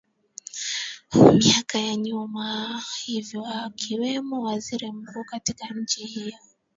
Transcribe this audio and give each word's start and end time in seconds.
miaka 1.37 1.75
ya 1.87 1.95
nyuma 2.05 2.45
hivyo 3.05 3.45
akiwemo 3.45 4.43
waziri 4.43 4.91
mkuu 4.91 5.23
katika 5.23 5.65
nchi 5.75 6.05
hiyo 6.05 6.37